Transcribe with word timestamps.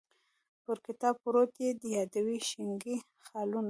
پر 0.63 0.77
کتاب 0.85 1.15
پروت 1.23 1.51
یې 1.63 1.69
یادوې 1.95 2.37
شینکي 2.49 2.95
خالونه 3.25 3.59